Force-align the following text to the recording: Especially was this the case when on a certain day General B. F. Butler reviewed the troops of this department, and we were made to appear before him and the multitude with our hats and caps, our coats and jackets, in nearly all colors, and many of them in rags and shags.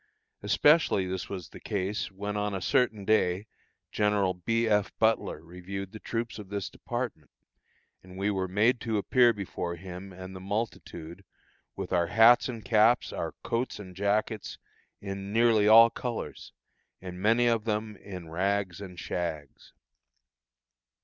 Especially 0.41 1.05
was 1.05 1.27
this 1.27 1.49
the 1.49 1.59
case 1.59 2.09
when 2.11 2.35
on 2.35 2.55
a 2.55 2.59
certain 2.61 3.05
day 3.05 3.45
General 3.91 4.33
B. 4.33 4.67
F. 4.67 4.91
Butler 4.97 5.43
reviewed 5.43 5.91
the 5.91 5.99
troops 5.99 6.39
of 6.39 6.49
this 6.49 6.71
department, 6.71 7.29
and 8.01 8.17
we 8.17 8.31
were 8.31 8.47
made 8.47 8.79
to 8.81 8.97
appear 8.97 9.31
before 9.31 9.75
him 9.75 10.11
and 10.11 10.35
the 10.35 10.39
multitude 10.39 11.23
with 11.75 11.93
our 11.93 12.07
hats 12.07 12.49
and 12.49 12.65
caps, 12.65 13.13
our 13.13 13.33
coats 13.43 13.77
and 13.77 13.95
jackets, 13.95 14.57
in 15.01 15.31
nearly 15.31 15.67
all 15.67 15.91
colors, 15.91 16.51
and 16.99 17.21
many 17.21 17.45
of 17.45 17.65
them 17.65 17.95
in 17.95 18.27
rags 18.27 18.81
and 18.81 18.99
shags. 18.99 19.71